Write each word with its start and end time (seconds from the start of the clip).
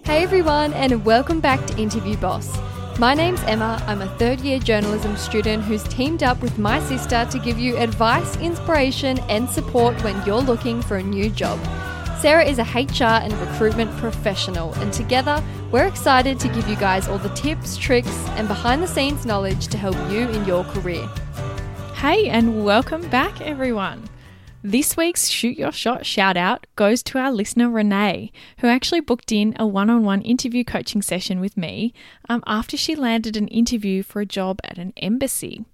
Hey 0.04 0.22
everyone, 0.22 0.72
and 0.74 1.04
welcome 1.04 1.40
back 1.40 1.66
to 1.66 1.76
Interview 1.76 2.16
Boss. 2.18 2.56
My 2.98 3.12
name's 3.12 3.42
Emma. 3.42 3.82
I'm 3.86 4.00
a 4.00 4.08
third 4.16 4.40
year 4.40 4.58
journalism 4.58 5.18
student 5.18 5.62
who's 5.62 5.82
teamed 5.82 6.22
up 6.22 6.40
with 6.40 6.56
my 6.56 6.80
sister 6.80 7.26
to 7.30 7.38
give 7.38 7.58
you 7.58 7.76
advice, 7.76 8.38
inspiration, 8.38 9.18
and 9.28 9.50
support 9.50 10.02
when 10.02 10.24
you're 10.24 10.40
looking 10.40 10.80
for 10.80 10.96
a 10.96 11.02
new 11.02 11.28
job. 11.28 11.60
Sarah 12.20 12.46
is 12.46 12.58
a 12.58 12.62
HR 12.62 13.22
and 13.22 13.34
recruitment 13.34 13.94
professional, 13.98 14.72
and 14.76 14.90
together 14.94 15.44
we're 15.70 15.86
excited 15.86 16.40
to 16.40 16.48
give 16.48 16.66
you 16.68 16.76
guys 16.76 17.06
all 17.06 17.18
the 17.18 17.28
tips, 17.34 17.76
tricks, 17.76 18.26
and 18.30 18.48
behind 18.48 18.82
the 18.82 18.88
scenes 18.88 19.26
knowledge 19.26 19.68
to 19.68 19.76
help 19.76 19.96
you 20.10 20.30
in 20.30 20.46
your 20.46 20.64
career. 20.64 21.06
Hey, 21.96 22.30
and 22.30 22.64
welcome 22.64 23.06
back, 23.10 23.42
everyone. 23.42 24.08
This 24.62 24.96
week's 24.96 25.28
Shoot 25.28 25.56
Your 25.56 25.70
Shot 25.70 26.04
shout 26.04 26.36
out 26.36 26.66
goes 26.74 27.02
to 27.04 27.18
our 27.18 27.30
listener 27.30 27.70
Renee, 27.70 28.32
who 28.58 28.66
actually 28.66 29.00
booked 29.00 29.30
in 29.30 29.54
a 29.58 29.66
one 29.66 29.88
on 29.90 30.02
one 30.02 30.22
interview 30.22 30.64
coaching 30.64 31.02
session 31.02 31.38
with 31.40 31.56
me 31.56 31.92
um, 32.28 32.42
after 32.46 32.76
she 32.76 32.96
landed 32.96 33.36
an 33.36 33.46
interview 33.48 34.02
for 34.02 34.20
a 34.20 34.26
job 34.26 34.58
at 34.64 34.78
an 34.78 34.92
embassy. 34.96 35.64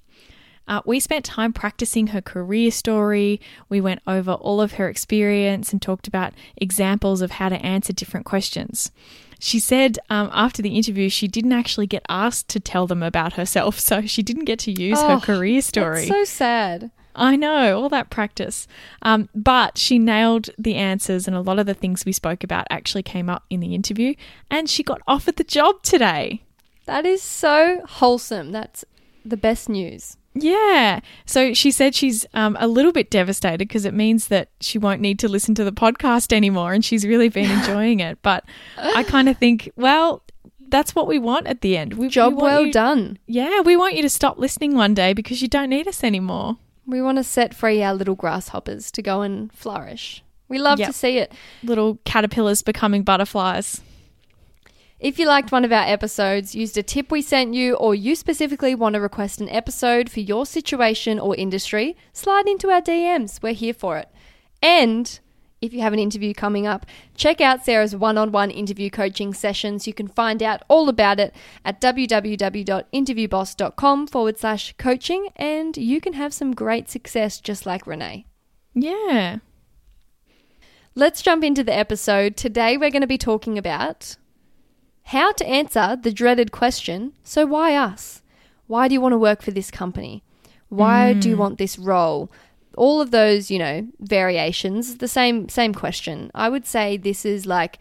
Uh, 0.69 0.80
we 0.84 1.00
spent 1.00 1.24
time 1.24 1.52
practicing 1.52 2.08
her 2.08 2.20
career 2.20 2.70
story. 2.70 3.41
We 3.69 3.80
went 3.80 4.00
over 4.06 4.33
all 4.33 4.61
of 4.61 4.72
her 4.74 4.89
experience 4.89 5.72
and 5.72 5.80
talked 5.80 6.06
about 6.06 6.34
examples 6.56 7.22
of 7.22 7.33
how 7.33 7.48
to 7.48 7.56
answer 7.64 7.92
different 7.92 8.27
questions. 8.27 8.92
She 9.41 9.58
said 9.58 9.98
um, 10.08 10.30
after 10.33 10.61
the 10.62 10.77
interview, 10.77 11.08
she 11.08 11.27
didn't 11.27 11.52
actually 11.52 11.89
get 11.89 12.05
asked 12.08 12.48
to 12.50 12.61
tell 12.61 12.86
them 12.86 13.02
about 13.02 13.33
herself, 13.33 13.80
so 13.80 14.02
she 14.06 14.22
didn't 14.22 14.44
get 14.44 14.58
to 14.61 14.70
use 14.70 14.98
Oh, 15.00 15.19
her 15.19 15.20
career 15.20 15.62
story. 15.62 16.06
That's 16.06 16.08
so 16.08 16.24
sad. 16.24 16.91
I 17.14 17.36
know, 17.36 17.80
all 17.80 17.88
that 17.91 18.10
practice. 18.10 18.66
Um, 19.02 19.28
but 19.34 19.77
she 19.78 19.98
nailed 19.98 20.50
the 20.58 20.74
answers, 20.77 21.27
and 21.27 21.36
a 21.36 21.41
lot 21.41 21.58
of 21.58 21.66
the 21.66 21.74
things 21.74 22.05
we 22.05 22.12
spoke 22.12 22.42
about 22.42 22.67
actually 22.70 23.02
came 23.02 23.28
up 23.28 23.45
in 23.50 23.61
the 23.61 23.74
interview, 23.74 24.14
and 24.50 24.68
she 24.68 24.83
got 24.83 25.00
offered 25.06 25.36
the 25.36 25.45
job 25.45 25.83
today. 25.83 26.42
That 26.86 27.06
is 27.06 27.22
so 27.22 27.80
wholesome. 27.86 28.51
That's 28.52 28.84
the 29.24 29.36
best 29.36 29.68
news. 29.68 30.17
Yeah. 30.34 31.01
So 31.27 31.52
she 31.52 31.70
said 31.70 31.95
she's 31.95 32.24
um, 32.33 32.56
a 32.58 32.67
little 32.67 32.92
bit 32.92 33.11
devastated 33.11 33.58
because 33.58 33.84
it 33.84 33.92
means 33.95 34.28
that 34.28 34.48
she 34.61 34.78
won't 34.78 35.02
need 35.02 35.18
to 35.18 35.28
listen 35.28 35.55
to 35.56 35.64
the 35.64 35.72
podcast 35.72 36.33
anymore, 36.33 36.72
and 36.72 36.84
she's 36.84 37.05
really 37.06 37.28
been 37.28 37.51
enjoying 37.58 38.01
it. 38.01 38.18
But 38.22 38.45
I 38.78 39.02
kind 39.02 39.28
of 39.28 39.36
think, 39.36 39.70
well, 39.77 40.22
that's 40.68 40.95
what 40.95 41.06
we 41.06 41.18
want 41.18 41.46
at 41.46 41.61
the 41.61 41.77
end. 41.77 41.95
We, 41.95 42.08
Job 42.08 42.34
we 42.34 42.42
well 42.42 42.64
you- 42.64 42.72
done. 42.72 43.18
Yeah, 43.27 43.61
we 43.61 43.77
want 43.77 43.95
you 43.95 44.02
to 44.02 44.08
stop 44.08 44.39
listening 44.39 44.74
one 44.74 44.95
day 44.95 45.12
because 45.12 45.42
you 45.42 45.48
don't 45.48 45.68
need 45.68 45.86
us 45.86 46.02
anymore. 46.02 46.56
We 46.87 47.01
want 47.01 47.19
to 47.19 47.25
set 47.25 47.55
free 47.55 47.83
our 47.83 47.95
little 47.95 48.15
grasshoppers 48.15 48.91
to 48.93 49.03
go 49.03 49.23
and 49.23 49.53
flourish. 49.53 50.23
We 50.48 50.59
love 50.59 50.79
Yep. 50.79 50.89
to 50.89 50.93
see 50.93 51.19
it. 51.19 51.33
Little 51.63 51.98
caterpillars 52.05 52.63
becoming 52.63 53.03
butterflies. 53.03 53.81
If 55.01 55.19
you 55.19 55.27
liked 55.27 55.51
one 55.51 55.65
of 55.65 55.73
our 55.73 55.85
episodes, 55.85 56.55
used 56.55 56.79
a 56.79 56.83
tip 56.83 57.11
we 57.11 57.23
sent 57.23 57.55
you, 57.55 57.75
or 57.75 57.95
you 57.95 58.15
specifically 58.15 58.75
want 58.75 58.95
to 58.95 59.01
request 59.01 59.41
an 59.41 59.48
episode 59.48 60.09
for 60.11 60.20
your 60.20 60.47
situation 60.47 61.19
or 61.19 61.35
industry, 61.35 61.97
slide 62.13 62.47
into 62.47 62.70
our 62.70 62.81
DMs. 62.81 63.43
We're 63.43 63.53
here 63.53 63.75
for 63.75 63.99
it. 63.99 64.09
And 64.63 65.19
if 65.62 65.73
you 65.73 65.80
have 65.80 65.92
an 65.92 66.00
interview 66.00 66.34
coming 66.34 66.67
up, 66.67 66.84
check 67.14 67.40
out 67.40 67.64
Sarah's 67.64 67.95
one 67.95 68.18
on 68.18 68.33
one 68.33 68.50
interview 68.50 68.90
coaching 68.90 69.33
sessions. 69.33 69.86
You 69.86 69.95
can 69.95 70.08
find 70.08 70.42
out 70.42 70.64
all 70.68 70.89
about 70.89 71.20
it 71.20 71.33
at 71.64 71.80
www.interviewboss.com 71.80 74.06
forward 74.08 74.39
slash 74.39 74.74
coaching, 74.77 75.28
and 75.36 75.77
you 75.77 76.01
can 76.01 76.14
have 76.14 76.34
some 76.34 76.52
great 76.52 76.90
success 76.90 77.39
just 77.40 77.64
like 77.64 77.86
Renee. 77.86 78.27
Yeah. 78.74 79.36
Let's 80.96 81.22
jump 81.22 81.45
into 81.45 81.62
the 81.62 81.74
episode. 81.74 82.36
Today, 82.36 82.77
we're 82.77 82.90
going 82.90 83.02
to 83.02 83.06
be 83.06 83.17
talking 83.17 83.56
about 83.56 84.17
how 85.05 85.33
to 85.33 85.46
answer 85.46 85.96
the 86.01 86.12
dreaded 86.12 86.52
question 86.52 87.12
so, 87.22 87.46
why 87.46 87.77
us? 87.77 88.20
Why 88.67 88.89
do 88.89 88.95
you 88.95 89.01
want 89.01 89.12
to 89.12 89.18
work 89.18 89.42
for 89.42 89.52
this 89.52 89.70
company? 89.70 90.24
Why 90.68 91.12
do 91.12 91.28
you 91.28 91.36
mm. 91.36 91.40
want 91.40 91.58
this 91.58 91.78
role? 91.78 92.33
All 92.77 93.00
of 93.00 93.10
those, 93.10 93.50
you 93.50 93.58
know, 93.58 93.86
variations, 94.00 94.98
the 94.98 95.08
same 95.08 95.48
same 95.48 95.74
question. 95.74 96.30
I 96.34 96.48
would 96.48 96.66
say 96.66 96.96
this 96.96 97.24
is 97.24 97.46
like 97.46 97.78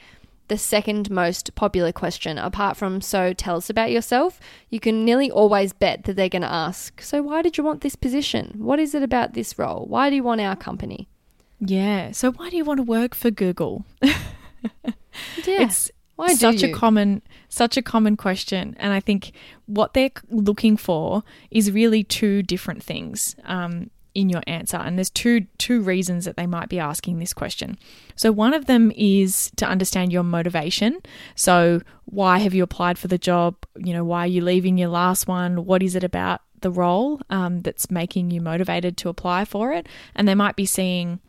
the 0.48 0.58
second 0.58 1.10
most 1.10 1.56
popular 1.56 1.94
question 1.94 2.38
apart 2.38 2.76
from 2.76 3.00
so 3.00 3.32
tell 3.32 3.56
us 3.56 3.70
about 3.70 3.92
yourself. 3.92 4.40
You 4.70 4.80
can 4.80 5.06
nearly 5.06 5.32
always 5.32 5.72
bet 5.72 6.04
that 6.04 6.18
they're 6.18 6.28
going 6.28 6.42
to 6.42 6.52
ask, 6.52 7.02
so 7.02 7.22
why 7.22 7.42
did 7.42 7.58
you 7.58 7.64
want 7.64 7.82
this 7.82 7.96
position? 7.96 8.56
What 8.58 8.80
is 8.80 8.94
it 8.94 9.02
about 9.02 9.34
this 9.34 9.58
role? 9.58 9.86
Why 9.88 10.10
do 10.10 10.16
you 10.18 10.24
want 10.24 10.42
our 10.42 10.58
company? 10.58 11.08
Yeah. 11.62 12.12
So 12.12 12.32
why 12.34 12.50
do 12.50 12.58
you 12.58 12.66
want 12.66 12.80
to 12.80 12.84
work 12.84 13.16
for 13.16 13.32
Google? 13.32 13.86
Yeah. 15.46 15.64
It's 15.64 15.92
Why 16.16 16.28
do 16.30 16.36
such 16.36 16.64
a 16.64 16.72
common 16.72 17.22
such 17.50 17.78
a 17.78 17.82
common 17.82 18.16
question 18.16 18.76
and 18.80 18.94
I 18.94 19.00
think 19.00 19.32
what 19.66 19.94
they're 19.94 20.12
looking 20.30 20.78
for 20.78 21.24
is 21.50 21.72
really 21.72 22.04
two 22.04 22.44
different 22.44 22.84
things 22.84 23.36
um, 23.46 23.90
in 24.14 24.30
your 24.30 24.42
answer 24.46 24.78
and 24.78 24.98
there's 24.98 25.10
two 25.10 25.42
two 25.58 25.82
reasons 25.82 26.26
that 26.26 26.36
they 26.36 26.48
might 26.48 26.70
be 26.70 26.80
asking 26.80 27.20
this 27.20 27.34
question. 27.34 27.78
So 28.16 28.32
one 28.32 28.54
of 28.54 28.66
them 28.66 28.92
is 28.96 29.52
to 29.56 29.66
understand 29.66 30.12
your 30.12 30.24
motivation. 30.24 31.02
So 31.36 31.82
why 32.06 32.40
have 32.40 32.54
you 32.54 32.64
applied 32.64 32.98
for 32.98 33.08
the 33.08 33.18
job? 33.18 33.56
You 33.78 33.94
know, 33.94 34.04
why 34.04 34.26
are 34.26 34.28
you 34.28 34.42
leaving 34.42 34.78
your 34.78 34.90
last 34.90 35.28
one? 35.28 35.66
What 35.66 35.82
is 35.82 35.96
it 35.96 36.04
about 36.04 36.42
the 36.60 36.72
role 36.72 37.22
um, 37.30 37.62
that's 37.62 37.90
making 37.90 38.32
you 38.32 38.42
motivated 38.42 38.98
to 38.98 39.10
apply 39.10 39.46
for 39.46 39.72
it? 39.72 39.88
And 40.16 40.28
they 40.28 40.36
might 40.36 40.56
be 40.56 40.66
seeing 40.66 41.20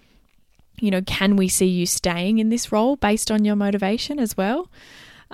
you 0.81 0.91
know, 0.91 1.03
can 1.03 1.37
we 1.37 1.49
see 1.49 1.67
you 1.67 1.87
staying 1.87 2.39
in 2.39 2.49
this 2.49 2.73
role 2.73 2.97
based 2.97 3.31
on 3.31 3.45
your 3.45 3.55
motivation 3.55 4.19
as 4.19 4.37
well? 4.37 4.69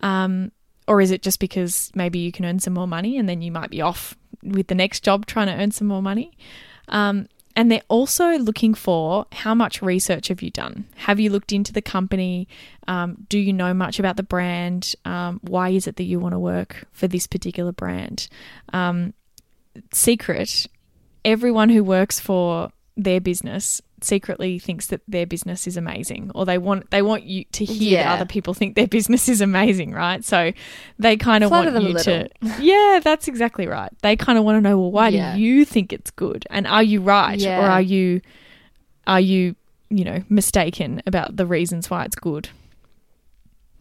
Um, 0.03 0.53
or 0.87 1.01
is 1.01 1.11
it 1.11 1.23
just 1.23 1.41
because 1.41 1.91
maybe 1.95 2.19
you 2.19 2.33
can 2.33 2.45
earn 2.45 2.59
some 2.59 2.75
more 2.75 2.87
money 2.87 3.19
and 3.19 3.29
then 3.29 3.41
you 3.41 3.53
might 3.53 3.71
be 3.71 3.81
off 3.81 4.17
with 4.43 4.67
the 4.67 4.75
next 4.75 5.03
job 5.03 5.27
trying 5.27 5.47
to 5.47 5.55
earn 5.55 5.71
some 5.71 5.87
more 5.87 6.03
money? 6.03 6.37
Um, 6.89 7.29
and 7.59 7.73
they're 7.73 7.83
also 7.89 8.39
looking 8.39 8.73
for 8.73 9.27
how 9.33 9.53
much 9.53 9.83
research 9.83 10.29
have 10.29 10.43
you 10.43 10.51
done? 10.53 10.87
Have 10.95 11.19
you 11.19 11.29
looked 11.29 11.53
into 11.53 11.73
the 11.73 11.83
company? 11.83 12.47
Um, 12.87 13.27
do 13.29 13.37
you 13.37 13.53
know 13.53 13.75
much 13.75 13.99
about 13.99 14.17
the 14.17 14.23
brand? 14.23 14.95
Um, 15.05 15.41
why 15.43 15.71
is 15.71 15.89
it 15.89 15.97
that 15.97 16.05
you 16.05 16.21
want 16.21 16.35
to 16.35 16.39
work 16.39 16.87
for 16.93 17.09
this 17.09 17.27
particular 17.27 17.73
brand? 17.73 18.29
Um, 18.73 19.13
secret 19.93 20.69
everyone 21.25 21.69
who 21.69 21.83
works 21.83 22.21
for 22.21 22.71
their 22.97 23.21
business 23.21 23.83
secretly 24.05 24.59
thinks 24.59 24.87
that 24.89 25.01
their 25.09 25.27
business 25.27 25.67
is 25.67 25.77
amazing 25.77 26.31
or 26.35 26.45
they 26.47 26.59
want 26.59 26.91
they 26.91 27.03
want 27.03 27.25
you 27.25 27.45
to 27.53 27.65
hear 27.65 27.93
Yeah. 27.99 28.05
that 28.05 28.15
other 28.17 28.27
people 28.27 28.55
think 28.55 28.75
their 28.77 28.87
business 28.99 29.29
is 29.29 29.41
amazing 29.41 29.93
right 29.93 30.25
so 30.25 30.53
they 30.99 31.17
kind 31.17 31.45
of 31.45 31.51
want 31.51 31.83
you 31.83 31.95
to 31.95 32.29
yeah 32.61 33.01
that's 33.03 33.29
exactly 33.29 33.67
right 33.67 33.91
they 34.03 34.17
kind 34.17 34.39
of 34.39 34.45
want 34.45 34.57
to 34.57 34.61
know 34.61 34.79
well 34.79 34.91
why 34.93 35.09
Yeah. 35.09 35.35
do 35.35 35.41
you 35.41 35.65
think 35.65 35.93
it's 35.93 36.11
good 36.11 36.47
and 36.51 36.67
are 36.67 36.83
you 36.83 37.01
right 37.01 37.39
Yeah. 37.39 37.61
or 37.61 37.71
are 37.71 37.83
you 37.83 38.21
are 39.07 39.21
you 39.21 39.55
you 39.91 40.05
know 40.05 40.23
mistaken 40.29 41.03
about 41.07 41.37
the 41.37 41.47
reasons 41.47 41.89
why 41.91 42.05
it's 42.05 42.17
good 42.17 42.49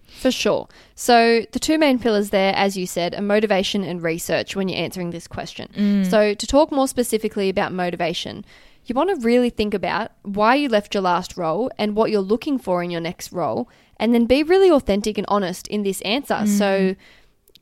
For 0.07 0.31
sure. 0.31 0.67
So, 0.95 1.45
the 1.51 1.59
two 1.59 1.77
main 1.77 1.99
pillars 1.99 2.31
there, 2.31 2.51
as 2.55 2.75
you 2.75 2.87
said, 2.87 3.13
are 3.13 3.21
motivation 3.21 3.83
and 3.83 4.01
research 4.01 4.55
when 4.55 4.67
you're 4.67 4.81
answering 4.81 5.11
this 5.11 5.27
question. 5.27 5.69
Mm. 5.77 6.09
So, 6.09 6.33
to 6.33 6.47
talk 6.47 6.71
more 6.71 6.87
specifically 6.87 7.49
about 7.49 7.71
motivation, 7.71 8.43
you 8.89 8.95
want 8.95 9.09
to 9.09 9.25
really 9.25 9.49
think 9.49 9.73
about 9.73 10.11
why 10.23 10.55
you 10.55 10.69
left 10.69 10.93
your 10.93 11.01
last 11.01 11.37
role 11.37 11.69
and 11.77 11.95
what 11.95 12.11
you're 12.11 12.21
looking 12.21 12.57
for 12.57 12.83
in 12.83 12.91
your 12.91 13.01
next 13.01 13.31
role, 13.31 13.69
and 13.99 14.13
then 14.13 14.25
be 14.25 14.43
really 14.43 14.69
authentic 14.69 15.17
and 15.17 15.25
honest 15.29 15.67
in 15.67 15.83
this 15.83 16.01
answer. 16.01 16.45
So, 16.45 16.65
mm. 16.65 16.95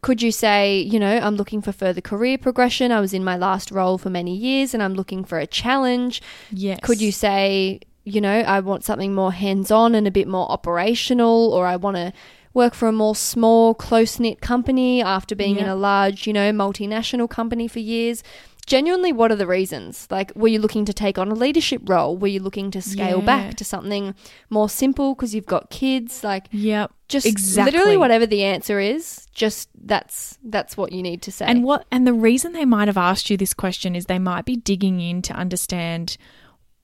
could 0.02 0.22
you 0.22 0.32
say, 0.32 0.80
you 0.80 1.00
know, 1.00 1.18
I'm 1.18 1.36
looking 1.36 1.62
for 1.62 1.72
further 1.72 2.02
career 2.02 2.38
progression? 2.38 2.92
I 2.92 3.00
was 3.00 3.14
in 3.14 3.24
my 3.24 3.38
last 3.38 3.72
role 3.72 3.98
for 3.98 4.10
many 4.10 4.36
years 4.36 4.74
and 4.74 4.84
I'm 4.84 4.94
looking 4.94 5.24
for 5.24 5.40
a 5.40 5.48
challenge. 5.48 6.22
Yes. 6.52 6.80
Could 6.84 7.02
you 7.02 7.12
say, 7.12 7.80
you 8.04 8.22
know, 8.22 8.42
I 8.42 8.60
want 8.60 8.84
something 8.84 9.16
more 9.16 9.32
hands 9.32 9.72
on 9.72 9.96
and 9.96 10.08
a 10.08 10.12
bit 10.12 10.28
more 10.28 10.50
operational, 10.52 11.54
or 11.54 11.66
I 11.66 11.76
want 11.76 11.98
to 11.98 12.14
work 12.54 12.74
for 12.74 12.88
a 12.88 12.92
more 12.92 13.16
small, 13.16 13.74
close 13.74 14.20
knit 14.20 14.42
company 14.42 15.02
after 15.02 15.36
being 15.36 15.58
in 15.58 15.68
a 15.68 15.76
large, 15.76 16.26
you 16.26 16.34
know, 16.34 16.52
multinational 16.52 17.30
company 17.30 17.68
for 17.68 17.80
years? 17.80 18.24
Genuinely, 18.66 19.12
what 19.14 19.32
are 19.32 19.36
the 19.36 19.46
reasons? 19.46 20.08
Like, 20.10 20.32
were 20.36 20.48
you 20.48 20.58
looking 20.60 20.86
to 20.86 20.94
take 20.94 21.18
on 21.20 21.30
a 21.30 21.36
leadership 21.36 21.82
role? 21.86 22.18
Were 22.18 22.28
you 22.28 22.40
looking 22.40 22.72
to 22.72 22.82
scale 22.82 23.20
Yeah. 23.20 23.26
back 23.26 23.56
to 23.58 23.64
something 23.66 24.16
more 24.50 24.70
simple 24.70 25.14
because 25.14 25.36
you've 25.36 25.46
got 25.46 25.70
kids? 25.70 26.24
Like, 26.24 26.48
Yep. 26.52 26.92
just 27.08 27.28
Exactly. 27.28 27.72
literally 27.74 27.98
whatever 27.98 28.26
the 28.26 28.44
answer 28.44 28.80
is, 28.80 29.28
just 29.36 29.70
that's 29.84 30.40
that's 30.44 30.76
what 30.76 30.92
you 30.92 31.04
need 31.04 31.22
to 31.24 31.32
say. 31.32 31.46
And 31.46 31.64
what 31.64 31.86
and 31.92 32.08
the 32.08 32.14
reason 32.14 32.54
they 32.54 32.66
might 32.66 32.88
have 32.88 32.98
asked 32.98 33.30
you 33.30 33.38
this 33.38 33.54
question 33.54 33.96
is 33.96 34.06
they 34.06 34.18
might 34.20 34.46
be 34.46 34.56
digging 34.56 35.00
in 35.00 35.22
to 35.24 35.34
understand 35.34 36.18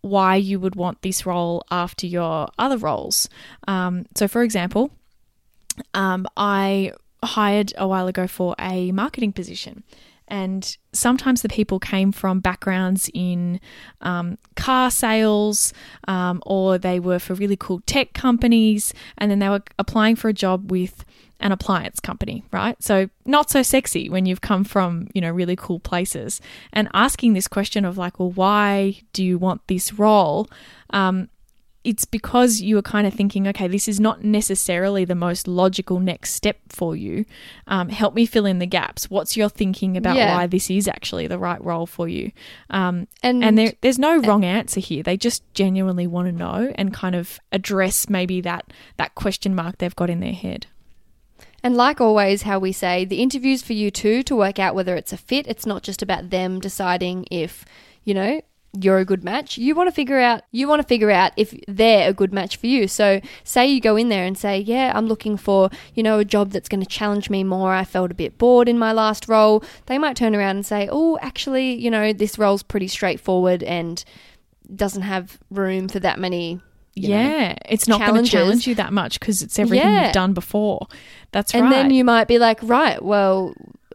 why 0.01 0.35
you 0.35 0.59
would 0.59 0.75
want 0.75 1.01
this 1.01 1.25
role 1.25 1.63
after 1.71 2.05
your 2.05 2.47
other 2.59 2.77
roles. 2.77 3.27
Um, 3.67 4.05
so, 4.15 4.27
for 4.27 4.43
example, 4.43 4.91
um, 5.93 6.27
I 6.37 6.91
hired 7.23 7.73
a 7.77 7.87
while 7.87 8.07
ago 8.07 8.27
for 8.27 8.55
a 8.59 8.91
marketing 8.91 9.31
position. 9.33 9.83
And 10.31 10.77
sometimes 10.93 11.41
the 11.41 11.49
people 11.49 11.77
came 11.77 12.13
from 12.13 12.39
backgrounds 12.39 13.11
in 13.13 13.59
um, 13.99 14.37
car 14.55 14.89
sales, 14.89 15.73
um, 16.07 16.41
or 16.45 16.77
they 16.77 17.01
were 17.01 17.19
for 17.19 17.33
really 17.33 17.57
cool 17.57 17.81
tech 17.85 18.13
companies, 18.13 18.93
and 19.17 19.29
then 19.29 19.39
they 19.39 19.49
were 19.49 19.61
applying 19.77 20.15
for 20.15 20.29
a 20.29 20.33
job 20.33 20.71
with 20.71 21.03
an 21.41 21.51
appliance 21.51 21.99
company, 21.99 22.45
right? 22.53 22.81
So 22.81 23.09
not 23.25 23.49
so 23.49 23.61
sexy 23.61 24.09
when 24.09 24.25
you've 24.25 24.39
come 24.39 24.63
from, 24.63 25.09
you 25.13 25.19
know, 25.19 25.31
really 25.31 25.57
cool 25.57 25.81
places. 25.81 26.39
And 26.71 26.87
asking 26.93 27.33
this 27.33 27.49
question 27.49 27.83
of 27.83 27.97
like, 27.97 28.17
well, 28.17 28.31
why 28.31 29.01
do 29.11 29.25
you 29.25 29.37
want 29.37 29.67
this 29.67 29.91
role? 29.93 30.47
Um, 30.91 31.27
it's 31.83 32.05
because 32.05 32.61
you 32.61 32.77
are 32.77 32.83
kind 32.83 33.07
of 33.07 33.13
thinking, 33.13 33.47
okay, 33.47 33.67
this 33.67 33.87
is 33.87 33.99
not 33.99 34.23
necessarily 34.23 35.03
the 35.03 35.15
most 35.15 35.47
logical 35.47 35.99
next 35.99 36.33
step 36.33 36.57
for 36.69 36.95
you. 36.95 37.25
Um, 37.67 37.89
help 37.89 38.13
me 38.13 38.25
fill 38.25 38.45
in 38.45 38.59
the 38.59 38.67
gaps. 38.67 39.09
What's 39.09 39.35
your 39.35 39.49
thinking 39.49 39.97
about 39.97 40.15
Yeah. 40.15 40.35
why 40.35 40.47
this 40.47 40.69
is 40.69 40.87
actually 40.87 41.25
the 41.27 41.39
right 41.39 41.63
role 41.63 41.87
for 41.87 42.07
you? 42.07 42.31
Um, 42.69 43.07
and 43.23 43.43
and 43.43 43.57
there, 43.57 43.73
there's 43.81 43.97
no 43.97 44.19
wrong 44.19 44.45
answer 44.45 44.79
here. 44.79 45.01
They 45.01 45.17
just 45.17 45.43
genuinely 45.53 46.05
want 46.05 46.27
to 46.27 46.31
know 46.31 46.71
and 46.75 46.93
kind 46.93 47.15
of 47.15 47.39
address 47.51 48.09
maybe 48.09 48.41
that 48.41 48.71
that 48.97 49.15
question 49.15 49.55
mark 49.55 49.79
they've 49.79 49.95
got 49.95 50.09
in 50.09 50.19
their 50.19 50.33
head. 50.33 50.67
And 51.63 51.75
like 51.77 52.01
always, 52.01 52.41
how 52.43 52.57
we 52.59 52.71
say, 52.71 53.05
the 53.05 53.21
interview's 53.21 53.61
for 53.61 53.73
you 53.73 53.91
too 53.91 54.23
to 54.23 54.35
work 54.35 54.57
out 54.57 54.73
whether 54.75 54.95
it's 54.95 55.13
a 55.13 55.17
fit. 55.17 55.45
It's 55.47 55.65
not 55.65 55.83
just 55.83 56.01
about 56.01 56.31
them 56.31 56.59
deciding 56.59 57.27
if, 57.29 57.65
you 58.03 58.13
know, 58.15 58.41
you're 58.79 58.99
a 58.99 59.05
good 59.05 59.23
match. 59.23 59.57
You 59.57 59.75
want 59.75 59.89
to 59.89 59.91
figure 59.93 60.19
out 60.19 60.43
you 60.51 60.67
want 60.67 60.81
to 60.81 60.87
figure 60.87 61.11
out 61.11 61.33
if 61.35 61.53
they're 61.67 62.09
a 62.09 62.13
good 62.13 62.33
match 62.33 62.55
for 62.57 62.67
you. 62.67 62.87
So 62.87 63.19
say 63.43 63.67
you 63.67 63.81
go 63.81 63.95
in 63.95 64.09
there 64.09 64.25
and 64.25 64.37
say, 64.37 64.59
"Yeah, 64.59 64.93
I'm 64.95 65.07
looking 65.07 65.35
for, 65.37 65.69
you 65.93 66.03
know, 66.03 66.19
a 66.19 66.25
job 66.25 66.51
that's 66.51 66.69
going 66.69 66.81
to 66.81 66.87
challenge 66.87 67.29
me 67.29 67.43
more. 67.43 67.73
I 67.73 67.83
felt 67.83 68.11
a 68.11 68.15
bit 68.15 68.37
bored 68.37 68.69
in 68.69 68.79
my 68.79 68.91
last 68.93 69.27
role." 69.27 69.63
They 69.87 69.97
might 69.97 70.15
turn 70.15 70.35
around 70.35 70.55
and 70.57 70.65
say, 70.65 70.87
"Oh, 70.91 71.17
actually, 71.21 71.73
you 71.73 71.91
know, 71.91 72.13
this 72.13 72.37
role's 72.39 72.63
pretty 72.63 72.87
straightforward 72.87 73.61
and 73.63 74.03
doesn't 74.73 75.01
have 75.01 75.37
room 75.49 75.89
for 75.89 75.99
that 75.99 76.17
many 76.17 76.61
you 76.93 77.09
know, 77.09 77.15
yeah, 77.19 77.55
it's 77.69 77.87
not 77.87 78.05
going 78.05 78.23
to 78.23 78.29
challenge 78.29 78.67
you 78.67 78.75
that 78.75 78.91
much 78.91 79.19
because 79.19 79.41
it's 79.41 79.57
everything 79.57 79.87
Yeah. 79.87 80.05
you've 80.05 80.13
done 80.13 80.33
before. 80.33 80.87
That's 81.31 81.53
and 81.53 81.63
right. 81.63 81.73
And 81.73 81.85
then 81.85 81.91
you 81.91 82.03
might 82.03 82.27
be 82.27 82.37
like, 82.37 82.59
right, 82.63 83.01
well, 83.01 83.53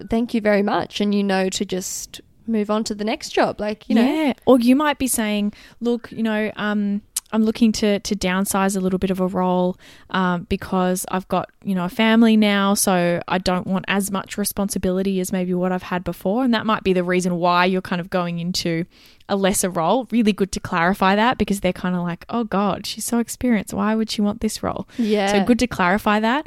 thank 0.09 0.33
you 0.33 0.41
very 0.41 0.63
much. 0.63 1.01
And 1.01 1.15
you 1.15 1.23
know 1.23 1.51
to 1.51 1.65
just 1.67 2.23
move 2.49 2.71
on 2.71 2.85
to 2.85 2.95
the 2.95 3.05
next 3.05 3.31
job. 3.31 3.61
Like, 3.61 3.89
you 3.89 3.95
know, 3.95 4.03
yeah, 4.03 4.33
or 4.47 4.59
you 4.59 4.77
might 4.77 4.99
be 4.99 5.07
saying, 5.07 5.53
"Look, 5.81 6.11
you 6.13 6.23
know, 6.23 6.51
um, 6.57 7.03
I'm 7.33 7.45
looking 7.45 7.73
to 7.73 7.99
to 8.01 8.15
downsize 8.15 8.77
a 8.77 8.81
little 8.81 8.99
bit 8.99 9.11
of 9.11 9.21
a 9.21 9.27
role 9.27 9.77
um, 10.11 10.45
because 10.45 11.05
I've 11.11 11.27
got 11.29 11.51
you 11.63 11.75
know 11.75 11.85
a 11.85 11.89
family 11.89 12.37
now, 12.37 12.75
so 12.75 13.21
I 13.27 13.39
don't 13.39 13.67
want 13.67 13.85
as 13.89 14.11
much 14.11 14.39
responsibility 14.39 15.21
as 15.21 15.33
maybe 15.33 15.53
what 15.55 15.73
I've 15.73 15.85
had 15.85 16.05
before." 16.05 16.45
And 16.45 16.55
that 16.55 16.67
might 16.67 16.85
be 16.85 16.93
the 16.93 17.05
reason 17.05 17.37
why 17.37 17.65
you're 17.65 17.83
kind 17.83 18.01
of 18.01 18.11
going 18.11 18.39
into 18.39 18.85
a 19.29 19.37
lesser 19.37 19.69
role. 19.69 20.07
Really 20.11 20.33
good 20.33 20.53
to 20.53 20.61
clarify 20.61 21.17
that 21.17 21.37
because 21.37 21.61
they're 21.61 21.73
kind 21.73 21.97
of 21.97 22.03
like, 22.03 22.25
"Oh 22.29 22.45
God, 22.45 22.87
she's 22.87 23.05
so 23.05 23.19
experienced. 23.19 23.75
Why 23.75 23.95
would 23.95 24.11
she 24.11 24.23
want 24.23 24.41
this 24.41 24.63
role?" 24.63 24.89
yeah. 24.97 25.33
So 25.33 25.45
good 25.45 25.59
to 25.59 25.67
clarify 25.67 26.21
that. 26.21 26.47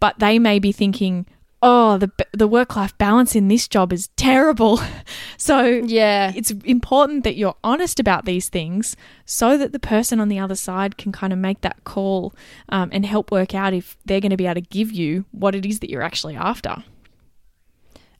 But 0.00 0.18
they 0.20 0.38
may 0.38 0.58
be 0.60 0.70
thinking, 0.70 1.26
"Oh, 1.62 1.98
the 1.98 2.10
the 2.32 2.46
work 2.48 2.76
life 2.76 2.96
balance 2.98 3.34
in 3.34 3.48
this 3.48 3.66
job 3.68 3.92
is 3.92 4.08
terrible." 4.16 4.80
so 5.36 5.64
Yeah. 5.64 6.32
it's 6.34 6.50
important 6.64 7.24
that 7.24 7.36
you're 7.36 7.56
honest 7.64 7.98
about 8.00 8.24
these 8.24 8.48
things 8.48 8.96
so 9.24 9.56
that 9.58 9.72
the 9.72 9.78
person 9.78 10.20
on 10.20 10.28
the 10.28 10.38
other 10.38 10.54
side 10.54 10.96
can 10.96 11.12
kind 11.12 11.32
of 11.32 11.38
make 11.38 11.60
that 11.62 11.84
call 11.84 12.34
um, 12.68 12.88
and 12.92 13.04
help 13.06 13.30
work 13.30 13.54
out 13.54 13.74
if 13.74 13.96
they're 14.04 14.20
going 14.20 14.30
to 14.30 14.36
be 14.36 14.46
able 14.46 14.54
to 14.54 14.60
give 14.60 14.92
you 14.92 15.24
what 15.32 15.54
it 15.54 15.66
is 15.66 15.80
that 15.80 15.90
you're 15.90 16.02
actually 16.02 16.36
after. 16.36 16.82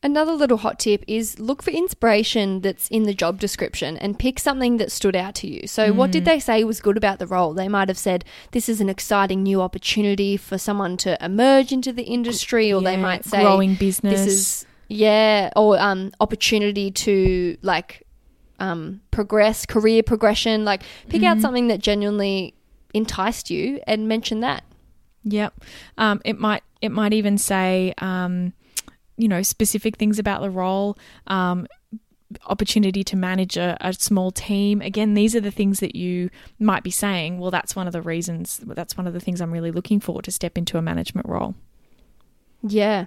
Another 0.00 0.32
little 0.32 0.58
hot 0.58 0.78
tip 0.78 1.02
is 1.08 1.40
look 1.40 1.60
for 1.62 1.70
inspiration 1.72 2.60
that's 2.60 2.86
in 2.88 3.02
the 3.02 3.12
job 3.14 3.40
description 3.40 3.96
and 3.96 4.16
pick 4.18 4.38
something 4.38 4.76
that 4.76 4.92
stood 4.92 5.16
out 5.16 5.34
to 5.36 5.48
you. 5.48 5.66
So, 5.66 5.92
what 5.92 6.10
Mm. 6.10 6.12
did 6.12 6.24
they 6.24 6.38
say 6.38 6.62
was 6.62 6.80
good 6.80 6.96
about 6.96 7.18
the 7.18 7.26
role? 7.26 7.52
They 7.52 7.68
might 7.68 7.88
have 7.88 7.98
said, 7.98 8.24
This 8.52 8.68
is 8.68 8.80
an 8.80 8.88
exciting 8.88 9.42
new 9.42 9.60
opportunity 9.60 10.36
for 10.36 10.56
someone 10.56 10.96
to 10.98 11.22
emerge 11.24 11.72
into 11.72 11.92
the 11.92 12.04
industry, 12.04 12.72
or 12.72 12.80
they 12.80 12.96
might 12.96 13.24
say, 13.24 13.42
growing 13.42 13.74
business. 13.74 14.24
This 14.24 14.32
is, 14.32 14.66
yeah, 14.88 15.50
or 15.56 15.78
um, 15.80 16.12
opportunity 16.20 16.90
to 16.92 17.56
like 17.62 18.04
um, 18.60 19.00
progress, 19.10 19.66
career 19.66 20.02
progression. 20.04 20.64
Like, 20.64 20.82
pick 21.08 21.22
Mm-hmm. 21.22 21.24
out 21.30 21.40
something 21.40 21.68
that 21.68 21.80
genuinely 21.80 22.54
enticed 22.94 23.50
you 23.50 23.80
and 23.86 24.06
mention 24.08 24.40
that. 24.40 24.62
Yep. 25.24 25.54
Um, 25.98 26.20
it 26.24 26.38
might 26.38 26.62
it 26.80 26.90
might 26.90 27.12
even 27.12 27.36
say 27.36 27.92
um, 27.98 28.52
you 29.18 29.28
know 29.28 29.42
specific 29.42 29.96
things 29.96 30.18
about 30.18 30.40
the 30.40 30.50
role. 30.50 30.96
Um, 31.26 31.66
opportunity 32.46 33.02
to 33.02 33.16
manage 33.16 33.56
a, 33.56 33.74
a 33.80 33.90
small 33.94 34.30
team 34.30 34.82
again 34.82 35.14
these 35.14 35.34
are 35.34 35.40
the 35.40 35.50
things 35.50 35.80
that 35.80 35.96
you 35.96 36.28
might 36.58 36.82
be 36.82 36.90
saying 36.90 37.38
well 37.38 37.50
that's 37.50 37.74
one 37.74 37.86
of 37.86 37.94
the 37.94 38.02
reasons 38.02 38.60
that's 38.66 38.98
one 38.98 39.06
of 39.06 39.14
the 39.14 39.20
things 39.20 39.40
i'm 39.40 39.50
really 39.50 39.70
looking 39.70 39.98
for 39.98 40.20
to 40.20 40.30
step 40.30 40.58
into 40.58 40.76
a 40.76 40.82
management 40.82 41.26
role 41.26 41.54
Yeah. 42.62 43.06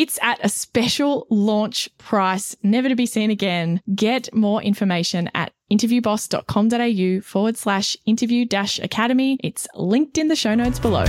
It's 0.00 0.18
at 0.22 0.42
a 0.42 0.48
special 0.48 1.26
launch 1.28 1.90
price, 1.98 2.56
never 2.62 2.88
to 2.88 2.96
be 2.96 3.04
seen 3.04 3.30
again. 3.30 3.82
Get 3.94 4.34
more 4.34 4.62
information 4.62 5.28
at 5.34 5.52
interviewboss.com.au 5.70 7.20
forward 7.20 7.58
slash 7.58 7.98
interview 8.06 8.46
dash 8.46 8.78
academy. 8.78 9.38
It's 9.44 9.68
linked 9.74 10.16
in 10.16 10.28
the 10.28 10.36
show 10.36 10.54
notes 10.54 10.78
below. 10.78 11.04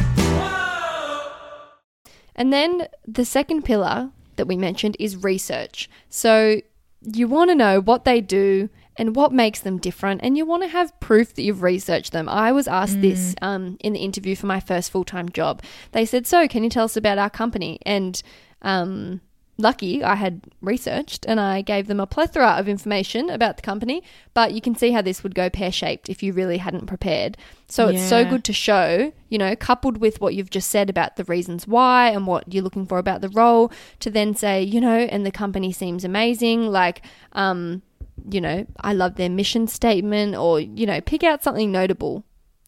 And 2.35 2.51
then 2.51 2.89
the 3.07 3.23
second 3.23 3.63
pillar 3.63 4.11
that 4.35 4.47
we 4.47 4.57
mentioned 4.57 4.97
is 4.99 5.23
research. 5.23 5.89
So 6.09 6.59
you 7.01 7.29
want 7.29 7.49
to 7.49 7.55
know 7.55 7.79
what 7.79 8.03
they 8.03 8.19
do 8.19 8.67
and 8.97 9.15
what 9.15 9.31
makes 9.31 9.61
them 9.61 9.77
different, 9.77 10.19
and 10.21 10.37
you 10.37 10.45
want 10.45 10.63
to 10.63 10.69
have 10.69 10.99
proof 10.99 11.33
that 11.35 11.43
you've 11.43 11.63
researched 11.63 12.11
them. 12.11 12.27
I 12.27 12.51
was 12.51 12.67
asked 12.67 12.99
this 12.99 13.35
um, 13.41 13.77
in 13.79 13.93
the 13.93 13.99
interview 13.99 14.35
for 14.35 14.47
my 14.47 14.59
first 14.59 14.91
full 14.91 15.05
time 15.05 15.29
job. 15.29 15.61
They 15.93 16.05
said, 16.05 16.27
So, 16.27 16.45
can 16.49 16.65
you 16.65 16.69
tell 16.69 16.83
us 16.83 16.97
about 16.97 17.17
our 17.17 17.29
company? 17.29 17.79
And 17.85 18.21
um, 18.61 19.21
lucky 19.57 20.03
I 20.03 20.15
had 20.15 20.41
researched 20.61 21.25
and 21.27 21.39
I 21.39 21.61
gave 21.61 21.87
them 21.87 21.99
a 21.99 22.07
plethora 22.07 22.51
of 22.51 22.67
information 22.67 23.29
about 23.29 23.57
the 23.57 23.61
company, 23.61 24.01
but 24.33 24.53
you 24.53 24.61
can 24.61 24.75
see 24.75 24.91
how 24.91 25.01
this 25.01 25.23
would 25.23 25.35
go 25.35 25.49
pear 25.49 25.71
shaped 25.71 26.09
if 26.09 26.23
you 26.23 26.33
really 26.33 26.57
hadn't 26.57 26.87
prepared. 26.87 27.37
So 27.67 27.87
it's 27.87 28.01
so 28.09 28.25
good 28.25 28.43
to 28.45 28.53
show, 28.53 29.13
you 29.29 29.37
know, 29.37 29.55
coupled 29.55 29.97
with 29.97 30.19
what 30.19 30.33
you've 30.35 30.49
just 30.49 30.69
said 30.69 30.89
about 30.89 31.15
the 31.15 31.23
reasons 31.25 31.67
why 31.67 32.09
and 32.09 32.25
what 32.27 32.51
you're 32.51 32.63
looking 32.63 32.85
for 32.85 32.97
about 32.97 33.21
the 33.21 33.29
role, 33.29 33.71
to 33.99 34.09
then 34.09 34.33
say, 34.35 34.63
you 34.63 34.81
know, 34.81 34.97
and 34.97 35.25
the 35.25 35.31
company 35.31 35.71
seems 35.71 36.03
amazing. 36.03 36.67
Like, 36.67 37.01
um, 37.33 37.81
you 38.29 38.41
know, 38.41 38.65
I 38.81 38.93
love 38.93 39.15
their 39.15 39.29
mission 39.29 39.67
statement, 39.67 40.35
or 40.35 40.59
you 40.59 40.85
know, 40.85 41.01
pick 41.01 41.23
out 41.23 41.43
something 41.43 41.71
notable 41.71 42.23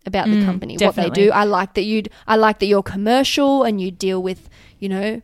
about 0.05 0.29
the 0.29 0.37
Mm, 0.37 0.45
company, 0.45 0.77
what 0.77 0.95
they 0.95 1.09
do. 1.09 1.31
I 1.31 1.43
like 1.43 1.73
that 1.73 1.83
you'd, 1.83 2.09
I 2.27 2.35
like 2.35 2.59
that 2.59 2.65
you're 2.67 2.83
commercial 2.83 3.63
and 3.63 3.79
you 3.81 3.91
deal 3.91 4.21
with, 4.21 4.49
you 4.79 4.89
know, 4.89 5.21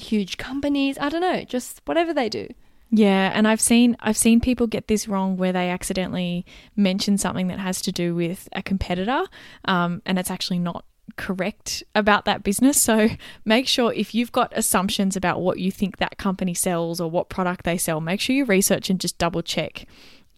huge 0.00 0.36
companies. 0.36 0.98
I 0.98 1.08
don't 1.08 1.20
know, 1.20 1.44
just 1.44 1.80
whatever 1.84 2.12
they 2.12 2.28
do. 2.28 2.48
Yeah, 2.92 3.30
and 3.32 3.46
I've 3.46 3.60
seen 3.60 3.96
I've 4.00 4.16
seen 4.16 4.40
people 4.40 4.66
get 4.66 4.88
this 4.88 5.06
wrong 5.06 5.36
where 5.36 5.52
they 5.52 5.70
accidentally 5.70 6.44
mention 6.74 7.18
something 7.18 7.46
that 7.46 7.60
has 7.60 7.80
to 7.82 7.92
do 7.92 8.14
with 8.16 8.48
a 8.52 8.62
competitor, 8.62 9.22
um, 9.64 10.02
and 10.04 10.18
it's 10.18 10.30
actually 10.30 10.58
not 10.58 10.84
correct 11.16 11.84
about 11.94 12.24
that 12.24 12.42
business. 12.42 12.80
So 12.80 13.10
make 13.44 13.68
sure 13.68 13.92
if 13.92 14.12
you've 14.14 14.32
got 14.32 14.52
assumptions 14.56 15.16
about 15.16 15.40
what 15.40 15.60
you 15.60 15.70
think 15.70 15.98
that 15.98 16.18
company 16.18 16.54
sells 16.54 17.00
or 17.00 17.08
what 17.08 17.28
product 17.28 17.64
they 17.64 17.78
sell, 17.78 18.00
make 18.00 18.20
sure 18.20 18.34
you 18.34 18.44
research 18.44 18.90
and 18.90 19.00
just 19.00 19.18
double 19.18 19.42
check 19.42 19.86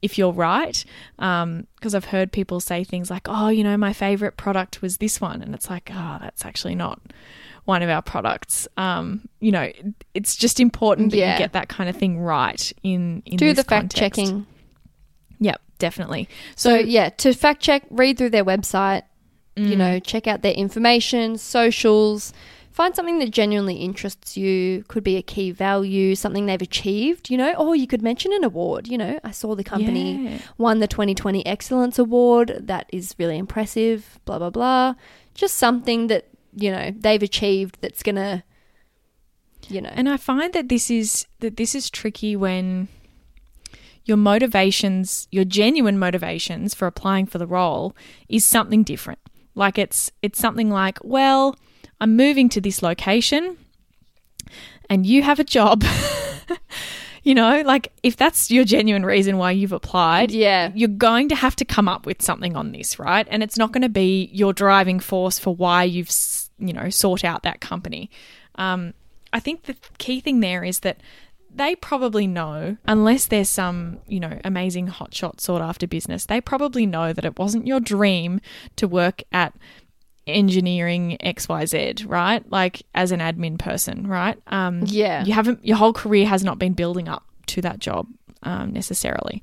if 0.03 0.19
you're 0.19 0.33
right. 0.33 0.85
Because 1.17 1.95
I've 1.95 2.07
heard 2.07 2.33
people 2.33 2.61
say 2.61 2.85
things 2.85 3.11
like, 3.11 3.29
"Oh, 3.31 3.49
you 3.49 3.65
know, 3.65 3.79
my 3.79 3.95
favorite 3.95 4.37
product 4.37 4.83
was 4.83 4.99
this 4.99 5.23
one," 5.23 5.41
and 5.41 5.55
it's 5.55 5.71
like, 5.71 5.91
"Oh, 5.91 6.19
that's 6.21 6.45
actually 6.45 6.75
not." 6.75 7.01
One 7.65 7.83
of 7.83 7.89
our 7.89 8.03
products, 8.03 8.67
um, 8.77 9.29
you 9.41 9.53
know, 9.53 9.71
it's 10.15 10.35
just 10.35 10.59
important 10.59 11.13
that 11.13 11.17
Yeah. 11.19 11.33
you 11.35 11.39
get 11.39 11.53
that 11.53 11.69
kind 11.69 11.89
of 11.89 11.97
thing 11.97 12.19
right 12.19 12.73
in 12.83 13.23
in 13.25 13.37
do 13.37 13.47
this 13.55 13.57
the 13.59 13.63
fact 13.69 13.95
context. 13.95 13.99
checking. 13.99 14.47
Yep, 15.39 15.61
definitely. 15.79 16.29
So 16.57 16.75
yeah, 16.77 17.09
to 17.11 17.33
fact 17.33 17.63
check, 17.63 17.85
read 17.91 18.19
through 18.19 18.31
their 18.31 18.45
website. 18.45 19.03
Mm. 19.57 19.69
You 19.69 19.77
know, 19.77 19.99
check 20.01 20.27
out 20.27 20.43
their 20.43 20.55
information, 20.55 21.37
socials. 21.37 22.33
Find 22.71 22.97
something 22.97 23.19
that 23.19 23.31
genuinely 23.31 23.77
interests 23.77 24.35
you. 24.35 24.83
Could 24.89 25.05
be 25.05 25.17
a 25.19 25.23
key 25.23 25.51
value, 25.51 26.15
something 26.15 26.47
they've 26.47 26.63
achieved. 26.63 27.29
You 27.31 27.37
know, 27.37 27.53
or 27.55 27.77
you 27.77 27.87
could 27.87 28.01
mention 28.03 28.33
an 28.33 28.45
award. 28.45 28.89
You 28.89 28.97
know, 28.97 29.21
I 29.23 29.31
saw 29.31 29.55
the 29.55 29.63
company 29.65 30.15
Yeah. 30.25 30.39
won 30.59 30.79
the 30.81 30.89
2020 30.89 31.45
Excellence 31.45 31.99
Award. 31.99 32.57
That 32.61 32.87
is 32.93 33.15
really 33.19 33.37
impressive. 33.37 34.19
Blah 34.25 34.39
blah 34.39 34.51
blah. 34.51 34.95
Just 35.35 35.57
something 35.57 36.07
that 36.07 36.29
you 36.55 36.71
know 36.71 36.93
they've 36.97 37.23
achieved 37.23 37.79
that's 37.81 38.03
gonna, 38.03 38.45
you 39.69 39.81
know, 39.81 39.91
And 39.93 40.09
I 40.09 40.17
find 40.17 40.53
that 40.53 40.69
this 40.69 40.91
is 40.91 41.27
that 41.41 41.57
this 41.57 41.75
is 41.75 41.91
tricky 41.91 42.37
when 42.37 42.89
your 44.05 44.17
motivations, 44.17 45.29
your 45.31 45.45
genuine 45.45 45.99
motivations 45.99 46.75
for 46.75 46.87
applying 46.87 47.27
for 47.27 47.39
the 47.39 47.47
role 47.47 47.95
is 48.29 48.45
something 48.45 48.83
different. 48.83 49.21
Like 49.55 49.79
it's 49.79 50.11
it's 50.23 50.39
something 50.39 50.71
like, 50.71 50.99
well, 51.03 51.57
I'm 52.01 52.17
moving 52.17 52.49
to 52.51 52.61
this 52.61 52.83
location 52.83 53.57
and 54.91 55.07
you 55.07 55.23
have 55.23 55.39
a 55.39 55.45
job. 55.45 55.85
you 57.23 57.35
know, 57.35 57.63
like 57.63 57.93
if 58.03 58.17
that's 58.17 58.51
your 58.51 58.65
genuine 58.65 59.05
reason 59.05 59.39
why 59.39 59.53
you've 59.53 59.73
applied, 59.73 60.31
yeah, 60.31 60.71
you're 60.75 60.89
going 60.89 61.29
to 61.29 61.35
have 61.35 61.55
to 61.57 61.65
come 61.65 61.89
up 61.89 62.07
with 62.07 62.21
something 62.21 62.57
on 62.57 62.73
this, 62.73 62.99
right? 62.99 63.27
And 63.31 63.43
it's 63.43 63.57
not 63.57 63.73
going 63.73 63.83
to 63.83 63.89
be 63.89 64.31
your 64.33 64.53
driving 64.53 64.99
force 64.99 65.39
for 65.39 65.55
why 65.55 65.85
you've, 65.85 66.11
you 66.67 66.73
know, 66.73 66.91
sought 66.91 67.25
out 67.25 67.43
that 67.43 67.61
company. 67.61 68.11
Um, 68.57 68.95
I 69.33 69.41
think 69.41 69.65
the 69.65 69.77
key 69.99 70.21
thing 70.21 70.41
there 70.41 70.63
is 70.65 70.81
that 70.81 70.99
they 71.55 71.75
probably 71.77 72.27
know, 72.27 72.77
unless 72.87 73.27
there's 73.27 73.49
some, 73.49 73.99
you 74.07 74.21
know, 74.21 74.41
amazing 74.45 74.89
hotshot 74.89 75.41
sought 75.41 75.61
after 75.61 75.87
business, 75.87 76.27
they 76.27 76.41
probably 76.41 76.87
know 76.87 77.13
that 77.13 77.25
it 77.25 77.39
wasn't 77.39 77.67
your 77.67 77.81
dream 77.81 78.41
to 78.77 78.89
work 78.89 79.23
at 79.33 79.55
engineering 80.27 81.17
XYZ, 81.23 82.09
right? 82.09 82.49
Like 82.51 82.83
as 82.95 83.13
an 83.13 83.21
admin 83.21 83.59
person, 83.59 84.07
right? 84.07 84.39
Um, 84.47 84.83
yeah, 84.87 85.25
you 85.25 85.33
haven't 85.33 85.65
your 85.65 85.77
whole 85.77 85.93
career 85.93 86.27
has 86.27 86.45
not 86.45 86.59
been 86.59 86.73
building 86.73 87.09
up 87.09 87.25
to 87.49 87.61
that 87.63 87.81
job 87.81 88.07
um, 88.43 88.73
necessarily 88.73 89.43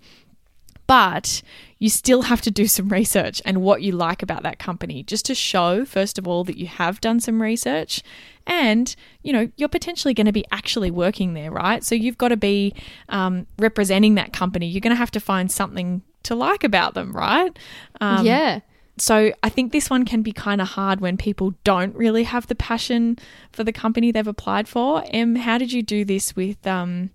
but 0.89 1.43
you 1.77 1.87
still 1.87 2.23
have 2.23 2.41
to 2.41 2.49
do 2.49 2.65
some 2.65 2.89
research 2.89 3.43
and 3.45 3.61
what 3.61 3.83
you 3.83 3.91
like 3.91 4.23
about 4.23 4.41
that 4.41 4.57
company 4.57 5.03
just 5.03 5.23
to 5.23 5.35
show 5.35 5.85
first 5.85 6.17
of 6.17 6.27
all 6.27 6.43
that 6.43 6.57
you 6.57 6.65
have 6.65 6.99
done 6.99 7.19
some 7.19 7.39
research 7.39 8.01
and 8.47 8.95
you 9.21 9.31
know 9.31 9.51
you're 9.55 9.69
potentially 9.69 10.15
going 10.15 10.25
to 10.25 10.31
be 10.31 10.43
actually 10.51 10.89
working 10.89 11.35
there 11.35 11.51
right 11.51 11.83
so 11.83 11.93
you've 11.93 12.17
got 12.17 12.29
to 12.29 12.37
be 12.37 12.73
um, 13.09 13.45
representing 13.59 14.15
that 14.15 14.33
company 14.33 14.65
you're 14.65 14.81
going 14.81 14.89
to 14.89 14.97
have 14.97 15.11
to 15.11 15.19
find 15.19 15.51
something 15.51 16.01
to 16.23 16.33
like 16.33 16.63
about 16.63 16.95
them 16.95 17.13
right 17.13 17.59
um, 18.01 18.25
yeah. 18.25 18.59
so 18.97 19.31
I 19.43 19.49
think 19.49 19.71
this 19.71 19.91
one 19.91 20.05
can 20.05 20.23
be 20.23 20.31
kind 20.31 20.59
of 20.59 20.69
hard 20.69 21.01
when 21.01 21.17
people 21.17 21.53
don't 21.63 21.95
really 21.95 22.23
have 22.23 22.47
the 22.47 22.55
passion 22.55 23.19
for 23.51 23.63
the 23.63 23.71
company 23.71 24.11
they've 24.11 24.27
applied 24.27 24.67
for. 24.67 25.03
Em, 25.11 25.35
how 25.35 25.59
did 25.59 25.71
you 25.71 25.83
do 25.83 26.03
this 26.03 26.35
with 26.35 26.65
um, 26.65 27.11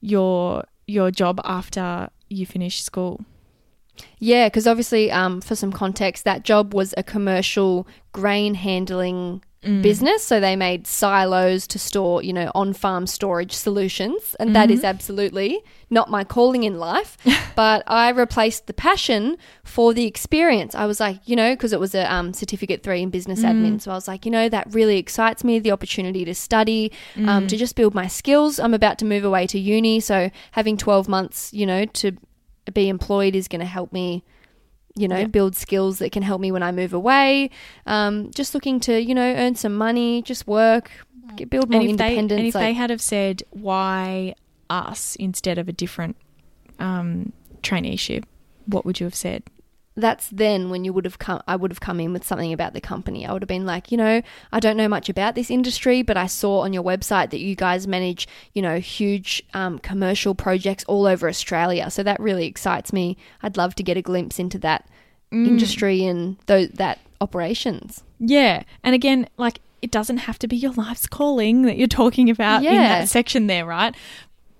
your 0.00 0.62
your 0.86 1.10
job 1.10 1.40
after 1.44 2.08
you 2.28 2.46
finished 2.46 2.84
school? 2.84 3.24
Yeah, 4.18 4.48
because 4.48 4.66
obviously, 4.66 5.10
um, 5.10 5.40
for 5.40 5.54
some 5.54 5.72
context, 5.72 6.24
that 6.24 6.42
job 6.42 6.74
was 6.74 6.94
a 6.96 7.02
commercial 7.02 7.86
grain 8.12 8.54
handling 8.54 9.42
business. 9.82 10.22
So 10.22 10.40
they 10.40 10.56
made 10.56 10.86
silos 10.86 11.66
to 11.68 11.78
store, 11.78 12.22
you 12.22 12.32
know, 12.32 12.50
on 12.54 12.72
farm 12.72 13.06
storage 13.06 13.52
solutions. 13.52 14.36
And 14.38 14.54
that 14.54 14.70
is 14.70 14.84
absolutely 14.84 15.62
not 15.90 16.10
my 16.10 16.24
calling 16.24 16.64
in 16.64 16.78
life. 16.78 17.16
but 17.56 17.82
I 17.86 18.10
replaced 18.10 18.66
the 18.66 18.74
passion 18.74 19.36
for 19.64 19.92
the 19.92 20.06
experience. 20.06 20.74
I 20.74 20.86
was 20.86 21.00
like, 21.00 21.20
you 21.24 21.36
know, 21.36 21.54
because 21.54 21.72
it 21.72 21.80
was 21.80 21.94
a 21.94 22.12
um, 22.12 22.32
certificate 22.32 22.82
three 22.82 23.02
in 23.02 23.10
business 23.10 23.42
admin. 23.42 23.80
So 23.80 23.90
I 23.90 23.94
was 23.94 24.08
like, 24.08 24.24
you 24.24 24.30
know, 24.30 24.48
that 24.48 24.72
really 24.72 24.98
excites 24.98 25.44
me 25.44 25.58
the 25.58 25.70
opportunity 25.70 26.24
to 26.24 26.34
study, 26.34 26.92
um, 27.16 27.46
to 27.46 27.56
just 27.56 27.76
build 27.76 27.94
my 27.94 28.06
skills. 28.06 28.58
I'm 28.58 28.74
about 28.74 28.98
to 28.98 29.04
move 29.04 29.24
away 29.24 29.46
to 29.48 29.58
uni. 29.58 30.00
So 30.00 30.30
having 30.52 30.76
12 30.76 31.08
months, 31.08 31.52
you 31.52 31.66
know, 31.66 31.84
to 31.86 32.16
be 32.72 32.88
employed 32.88 33.34
is 33.34 33.48
going 33.48 33.60
to 33.60 33.66
help 33.66 33.92
me 33.92 34.24
you 34.96 35.06
know 35.06 35.18
Yeah. 35.18 35.26
build 35.26 35.54
skills 35.54 35.98
that 35.98 36.10
can 36.10 36.22
help 36.22 36.40
me 36.40 36.50
when 36.50 36.62
i 36.62 36.72
move 36.72 36.92
away 36.94 37.50
um, 37.86 38.30
just 38.32 38.54
looking 38.54 38.80
to 38.80 38.98
you 39.00 39.14
know 39.14 39.34
earn 39.36 39.54
some 39.54 39.74
money 39.76 40.22
just 40.22 40.46
work 40.46 40.90
get, 41.36 41.50
build 41.50 41.70
more 41.70 41.82
and 41.82 41.90
if 41.90 41.96
they 41.98 42.16
independence 42.16 42.38
and 42.38 42.48
if 42.48 42.54
like, 42.54 42.62
they 42.62 42.72
had 42.72 42.90
have 42.90 43.02
said 43.02 43.42
why 43.50 44.34
us 44.70 45.16
instead 45.16 45.58
of 45.58 45.68
a 45.68 45.72
different 45.72 46.16
um, 46.78 47.32
traineeship, 47.62 48.24
what 48.66 48.84
would 48.84 49.00
you 49.00 49.06
have 49.06 49.14
said? 49.14 49.42
That's 49.96 50.28
then 50.28 50.68
when 50.68 50.84
you 50.84 50.92
would 50.92 51.04
have 51.06 51.18
come 51.18 51.42
i 51.48 51.56
would 51.56 51.70
have 51.70 51.80
come 51.80 51.98
in 52.00 52.12
with 52.12 52.22
something 52.24 52.52
about 52.52 52.74
the 52.74 52.80
company. 52.80 53.24
I 53.26 53.32
would 53.32 53.42
have 53.42 53.48
been 53.48 53.64
like 53.66 53.90
you 53.90 53.96
know 53.96 54.20
i 54.52 54.60
don't 54.60 54.76
know 54.76 54.88
much 54.88 55.08
about 55.08 55.34
this 55.34 55.50
industry 55.50 56.02
but 56.02 56.16
i 56.16 56.26
saw 56.26 56.60
on 56.60 56.72
your 56.74 56.82
website 56.82 57.30
that 57.30 57.40
you 57.40 57.54
guys 57.56 57.86
manage 57.86 58.28
you 58.52 58.60
know 58.60 58.78
huge 58.78 59.42
um, 59.54 59.78
commercial 59.78 60.34
projects 60.34 60.84
all 60.84 61.06
over 61.06 61.28
australia. 61.28 61.90
So 61.90 62.02
that 62.02 62.20
really 62.20 62.46
excites 62.46 62.92
me. 62.92 63.16
I'd 63.42 63.56
love 63.56 63.74
to 63.76 63.82
get 63.82 63.96
a 63.96 64.02
glimpse 64.02 64.38
into 64.38 64.58
that 64.58 64.88
Mm. 65.32 65.44
industry 65.48 66.04
and 66.04 66.36
those 66.46 66.68
that 66.74 67.00
operations. 67.20 68.04
Yeah, 68.20 68.62
and 68.84 68.94
again, 68.94 69.28
like 69.36 69.58
it 69.82 69.90
doesn't 69.90 70.18
have 70.18 70.38
to 70.38 70.46
be 70.48 70.56
your 70.56 70.72
life's 70.72 71.06
calling 71.08 71.62
that 71.62 71.76
you're 71.76 71.88
talking 71.88 72.30
about 72.30 72.62
in 72.64 72.78
that 72.82 73.08
section 73.08 73.46
there, 73.48 73.66
right? 73.66 73.94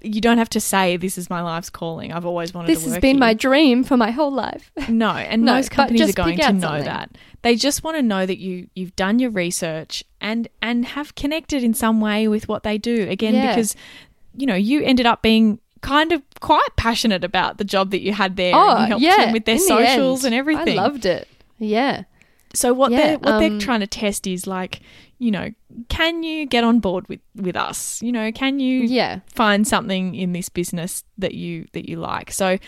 You 0.06 0.20
don't 0.20 0.38
have 0.38 0.48
to 0.50 0.60
say 0.60 0.96
this 0.96 1.18
is 1.18 1.28
my 1.30 1.40
life's 1.42 1.70
calling. 1.70 2.12
I've 2.12 2.24
always 2.26 2.54
wanted 2.54 2.68
this 2.68 2.80
to 2.80 2.84
work. 2.84 2.86
This 2.86 2.94
has 2.94 3.00
been 3.00 3.16
here." 3.16 3.20
my 3.20 3.34
dream 3.34 3.84
for 3.84 3.96
my 3.96 4.10
whole 4.10 4.30
life 4.32 4.70
No, 4.88 5.10
and 5.10 5.42
No, 5.44 5.54
most 5.54 5.70
companies 5.70 6.10
are 6.10 6.12
going 6.12 6.38
to 6.38 6.52
know 6.52 6.60
something. 6.60 6.84
that. 6.84 7.10
They 7.42 7.56
just 7.56 7.84
want 7.84 7.96
to 7.96 8.02
know 8.02 8.26
that 8.26 8.38
you 8.38 8.68
you've 8.74 8.96
done 8.96 9.18
your 9.18 9.30
research 9.30 10.02
and 10.20 10.48
and 10.62 10.84
have 10.86 11.14
connected 11.14 11.62
in 11.62 11.74
some 11.74 12.00
way 12.00 12.28
with 12.28 12.48
what 12.48 12.62
they 12.62 12.78
do. 12.78 13.06
Again, 13.08 13.34
Yeah. 13.34 13.48
because 13.54 13.74
you 14.36 14.46
know 14.46 14.54
you 14.54 14.82
ended 14.82 15.06
up 15.06 15.22
being 15.22 15.60
kind 15.82 16.10
of 16.12 16.22
quite 16.40 16.68
passionate 16.76 17.22
about 17.22 17.58
the 17.58 17.64
job 17.64 17.90
that 17.92 18.00
you 18.00 18.12
had 18.12 18.36
there. 18.36 18.54
and 18.54 18.56
Oh, 18.56 18.80
you 18.80 18.86
helped 18.86 19.02
yeah. 19.02 19.16
them 19.26 19.32
with 19.32 19.44
their 19.44 19.54
in 19.56 19.60
the 19.60 19.66
socials 19.66 20.24
end, 20.24 20.32
and 20.34 20.38
everything. 20.38 20.78
I 20.78 20.82
loved 20.82 21.06
it. 21.06 21.28
Yeah. 21.58 22.02
So 22.56 22.72
what 22.74 22.90
Yeah, 22.90 22.98
they're 22.98 23.18
what 23.18 23.34
um, 23.34 23.38
they're 23.40 23.58
trying 23.58 23.80
to 23.80 23.86
test 23.86 24.26
is 24.26 24.46
like, 24.46 24.80
you 25.18 25.30
know, 25.30 25.50
can 25.88 26.22
you 26.22 26.46
get 26.46 26.64
on 26.64 26.80
board 26.80 27.08
with 27.08 27.20
with 27.34 27.56
us? 27.56 28.02
You 28.02 28.12
know, 28.12 28.32
can 28.32 28.58
you 28.60 28.82
Yeah. 28.84 29.20
find 29.26 29.66
something 29.66 30.14
in 30.14 30.32
this 30.32 30.48
business 30.48 31.04
that 31.18 31.34
you 31.34 31.66
that 31.72 31.88
you 31.88 31.96
like? 31.96 32.32
So 32.32 32.58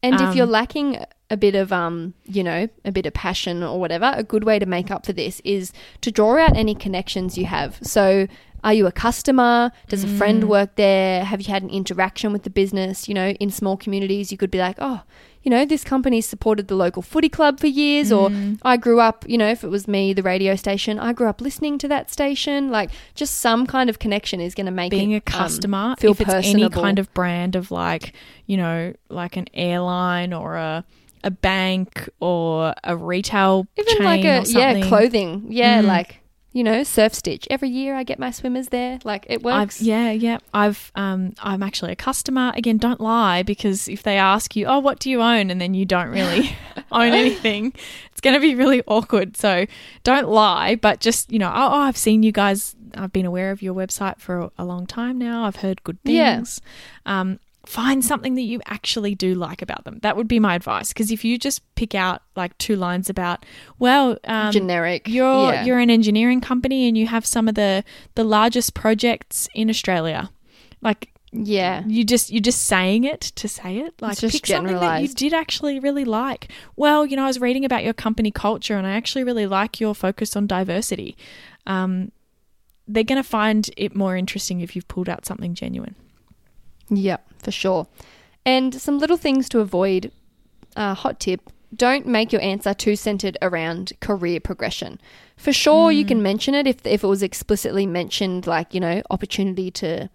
And 0.00 0.14
if 0.14 0.28
Um, 0.30 0.36
you're 0.36 0.46
lacking 0.46 1.04
a 1.30 1.36
bit 1.36 1.54
of 1.56 1.72
um, 1.72 2.14
you 2.24 2.44
know, 2.44 2.68
a 2.84 2.92
bit 2.92 3.04
of 3.06 3.12
passion 3.14 3.62
or 3.64 3.80
whatever, 3.80 4.12
a 4.16 4.22
good 4.22 4.44
way 4.44 4.58
to 4.60 4.66
make 4.66 4.90
up 4.92 5.04
for 5.04 5.12
this 5.12 5.40
is 5.44 5.72
to 6.02 6.10
draw 6.12 6.38
out 6.38 6.56
any 6.56 6.74
connections 6.74 7.36
you 7.36 7.46
have. 7.46 7.78
So 7.82 8.28
Are 8.64 8.74
you 8.74 8.86
a 8.86 8.92
customer? 8.92 9.70
Does 9.88 10.04
a 10.04 10.08
friend 10.08 10.48
work 10.48 10.74
there? 10.76 11.24
Have 11.24 11.40
you 11.40 11.52
had 11.52 11.62
an 11.62 11.70
interaction 11.70 12.32
with 12.32 12.42
the 12.42 12.50
business? 12.50 13.08
You 13.08 13.14
know, 13.14 13.30
in 13.30 13.50
small 13.50 13.76
communities, 13.76 14.32
you 14.32 14.38
could 14.38 14.50
be 14.50 14.58
like, 14.58 14.76
oh, 14.80 15.02
you 15.42 15.50
know, 15.50 15.64
this 15.64 15.84
company 15.84 16.20
supported 16.20 16.66
the 16.68 16.74
local 16.74 17.00
footy 17.00 17.28
club 17.28 17.60
for 17.60 17.68
years, 17.68 18.10
or 18.12 18.30
I 18.62 18.76
grew 18.76 19.00
up, 19.00 19.24
you 19.28 19.38
know, 19.38 19.48
if 19.48 19.62
it 19.62 19.68
was 19.68 19.86
me, 19.86 20.12
the 20.12 20.22
radio 20.24 20.56
station, 20.56 20.98
I 20.98 21.12
grew 21.12 21.28
up 21.28 21.40
listening 21.40 21.78
to 21.78 21.88
that 21.88 22.10
station. 22.10 22.70
Like, 22.70 22.90
just 23.14 23.38
some 23.38 23.66
kind 23.66 23.88
of 23.88 23.98
connection 24.00 24.40
is 24.40 24.54
going 24.54 24.66
to 24.66 24.72
make 24.72 24.90
being 24.90 25.12
it, 25.12 25.22
a 25.26 25.34
um, 25.36 25.40
customer, 25.40 25.94
feel 25.98 26.10
if 26.10 26.20
it's 26.20 26.30
any 26.34 26.68
kind 26.68 26.98
of 26.98 27.12
brand 27.14 27.54
of 27.54 27.70
like, 27.70 28.12
you 28.46 28.56
know, 28.56 28.92
like 29.08 29.36
an 29.36 29.46
airline 29.54 30.32
or 30.32 30.56
a 30.56 30.84
a 31.24 31.30
bank 31.32 32.08
or 32.20 32.72
a 32.84 32.96
retail 32.96 33.66
even 33.76 33.96
chain 33.96 34.04
like 34.04 34.24
or 34.24 34.28
a 34.28 34.44
yeah 34.46 34.86
clothing, 34.88 35.46
yeah, 35.48 35.82
Mm. 35.82 35.86
like 35.86 36.20
you 36.58 36.64
know, 36.64 36.80
SurfStitch. 36.80 37.46
Every 37.50 37.68
year 37.68 37.94
I 37.94 38.02
get 38.02 38.18
my 38.18 38.32
swimmers 38.32 38.70
there. 38.70 38.98
Like 39.04 39.26
it 39.28 39.44
works. 39.44 39.80
I've, 39.80 39.86
yeah, 39.86 40.10
yeah. 40.10 40.38
I've 40.52 40.90
um 40.96 41.34
I'm 41.40 41.62
actually 41.62 41.92
a 41.92 41.96
customer. 41.96 42.52
Again, 42.56 42.78
don't 42.78 43.00
lie 43.00 43.44
because 43.44 43.86
if 43.86 44.02
they 44.02 44.16
ask 44.18 44.56
you, 44.56 44.66
"Oh, 44.66 44.80
what 44.80 44.98
do 44.98 45.08
you 45.08 45.22
own?" 45.22 45.52
and 45.52 45.60
then 45.60 45.72
you 45.72 45.84
don't 45.84 46.08
really 46.08 46.50
own 46.90 47.12
anything, 47.12 47.72
it's 48.10 48.20
going 48.20 48.34
to 48.34 48.40
be 48.40 48.56
really 48.56 48.82
awkward. 48.88 49.36
So, 49.36 49.66
don't 50.02 50.28
lie, 50.28 50.74
but 50.74 50.98
just, 50.98 51.30
you 51.30 51.38
know, 51.38 51.52
"Oh, 51.54 51.68
oh, 51.74 51.78
I've 51.82 51.96
seen 51.96 52.24
you 52.24 52.32
guys 52.32 52.74
I've 52.94 53.12
been 53.12 53.26
aware 53.26 53.52
of 53.52 53.62
your 53.62 53.74
website 53.74 54.18
for 54.18 54.50
a, 54.58 54.64
long 54.64 54.84
time 54.86 55.16
now. 55.16 55.44
I've 55.44 55.56
heard 55.56 55.84
good 55.84 55.98
Yeah. 56.02 56.38
things." 56.38 56.60
Um 57.06 57.38
find 57.68 58.02
something 58.02 58.34
that 58.34 58.42
you 58.42 58.62
actually 58.64 59.14
do 59.14 59.34
like 59.34 59.60
about 59.60 59.84
them. 59.84 59.98
That 60.00 60.16
would 60.16 60.26
be 60.26 60.40
my 60.40 60.54
advice 60.54 60.88
because 60.88 61.10
if 61.10 61.22
you 61.22 61.36
just 61.36 61.62
pick 61.74 61.94
out 61.94 62.22
like 62.34 62.56
two 62.56 62.76
lines 62.76 63.10
about, 63.10 63.44
well, 63.78 64.16
um, 64.24 64.52
Generic. 64.52 65.06
you're 65.06 65.52
yeah. 65.52 65.64
you're 65.64 65.78
an 65.78 65.90
engineering 65.90 66.40
company 66.40 66.88
and 66.88 66.96
you 66.96 67.06
have 67.06 67.26
some 67.26 67.46
of 67.46 67.56
the 67.56 67.84
the 68.14 68.24
largest 68.24 68.72
projects 68.72 69.48
in 69.54 69.68
Australia. 69.68 70.30
Like 70.80 71.12
yeah. 71.30 71.84
you 71.86 72.04
just 72.04 72.30
you're 72.30 72.40
just 72.40 72.64
saying 72.64 73.04
it 73.04 73.20
to 73.20 73.48
say 73.48 73.80
it. 73.80 73.92
Like 74.00 74.16
just 74.16 74.32
pick 74.34 74.46
something 74.46 74.74
that 74.74 75.02
you 75.02 75.08
did 75.08 75.34
actually 75.34 75.78
really 75.78 76.06
like. 76.06 76.48
Well, 76.74 77.04
you 77.04 77.16
know, 77.16 77.24
I 77.24 77.26
was 77.26 77.38
reading 77.38 77.66
about 77.66 77.84
your 77.84 77.92
company 77.92 78.30
culture 78.30 78.78
and 78.78 78.86
I 78.86 78.92
actually 78.92 79.24
really 79.24 79.46
like 79.46 79.78
your 79.78 79.94
focus 79.94 80.36
on 80.36 80.46
diversity. 80.46 81.18
Um, 81.66 82.12
they're 82.86 83.04
going 83.04 83.22
to 83.22 83.28
find 83.28 83.68
it 83.76 83.94
more 83.94 84.16
interesting 84.16 84.62
if 84.62 84.74
you've 84.74 84.88
pulled 84.88 85.10
out 85.10 85.26
something 85.26 85.52
genuine. 85.54 85.94
Yeah, 86.90 87.18
for 87.42 87.50
sure. 87.50 87.86
And 88.44 88.74
some 88.74 88.98
little 88.98 89.16
things 89.16 89.48
to 89.50 89.60
avoid. 89.60 90.10
Uh, 90.76 90.94
hot 90.94 91.18
tip: 91.20 91.50
don't 91.74 92.06
make 92.06 92.32
your 92.32 92.40
answer 92.42 92.72
too 92.72 92.96
centered 92.96 93.36
around 93.42 93.92
career 94.00 94.40
progression. 94.40 95.00
For 95.36 95.52
sure, 95.52 95.92
you 95.92 96.04
can 96.04 96.22
mention 96.22 96.54
it 96.54 96.66
if 96.66 96.86
if 96.86 97.04
it 97.04 97.06
was 97.06 97.22
explicitly 97.22 97.86
mentioned, 97.86 98.46
like 98.46 98.74
you 98.74 98.80
know, 98.80 99.02
opportunity 99.10 99.70
to 99.72 100.08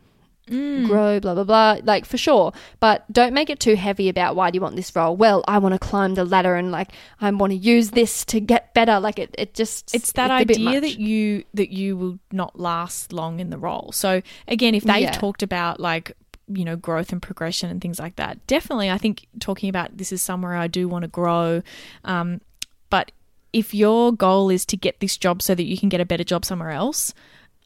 grow, 0.85 1.19
blah 1.21 1.33
blah 1.33 1.43
blah. 1.43 1.77
Like 1.83 2.05
for 2.05 2.17
sure, 2.17 2.51
but 2.79 3.09
don't 3.11 3.33
make 3.33 3.49
it 3.49 3.59
too 3.59 3.75
heavy 3.75 4.09
about 4.09 4.35
why 4.35 4.51
do 4.51 4.57
you 4.57 4.61
want 4.61 4.75
this 4.75 4.93
role. 4.95 5.15
Well, 5.15 5.43
I 5.47 5.57
want 5.59 5.73
to 5.73 5.79
climb 5.79 6.15
the 6.15 6.25
ladder 6.25 6.55
and 6.55 6.71
like 6.71 6.91
I 7.21 7.29
want 7.31 7.51
to 7.51 7.57
use 7.57 7.91
this 7.91 8.25
to 8.25 8.39
get 8.39 8.73
better. 8.73 8.99
Like 8.99 9.19
it, 9.19 9.33
it 9.37 9.53
just 9.53 9.93
it's 9.95 10.11
that 10.13 10.45
bit 10.45 10.57
idea 10.57 10.81
that 10.81 10.99
you 10.99 11.43
that 11.53 11.71
you 11.71 11.95
will 11.97 12.19
not 12.31 12.59
last 12.59 13.13
long 13.13 13.39
in 13.39 13.49
the 13.49 13.57
role. 13.57 13.91
So 13.93 14.21
again, 14.47 14.75
if 14.75 14.83
they've 14.83 15.01
Yeah. 15.03 15.11
talked 15.11 15.43
about 15.43 15.79
like 15.79 16.11
you 16.57 16.65
know 16.65 16.75
growth 16.75 17.11
and 17.11 17.21
progression 17.21 17.69
and 17.69 17.81
things 17.81 17.99
like 17.99 18.15
that, 18.17 18.45
definitely 18.47 18.89
I 18.89 18.97
think 18.97 19.27
talking 19.39 19.69
about 19.69 19.97
this 19.97 20.11
is 20.11 20.21
somewhere 20.21 20.55
I 20.55 20.67
do 20.67 20.87
want 20.87 21.03
to 21.03 21.07
grow. 21.09 21.61
Um, 22.03 22.41
but 22.89 23.11
if 23.51 23.73
your 23.73 24.11
goal 24.11 24.49
is 24.49 24.65
to 24.67 24.77
get 24.77 24.99
this 24.99 25.17
job 25.17 25.41
so 25.41 25.53
that 25.55 25.63
you 25.63 25.77
can 25.77 25.89
get 25.89 26.01
a 26.01 26.05
better 26.05 26.23
job 26.23 26.43
somewhere 26.45 26.71
else, 26.71 27.13